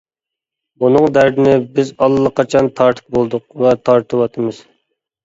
بۇنىڭ 0.83 1.03
دەردىنى 1.17 1.51
بىز 1.75 1.91
ئاللىقاچان 2.05 2.71
تارتىپ 2.79 3.13
بولدۇق 3.19 3.45
ۋە 3.65 3.75
تارتىۋاتىمىز. 3.91 4.65